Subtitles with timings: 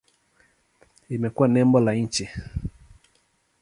[1.09, 2.29] Imekuwa nembo la nchi.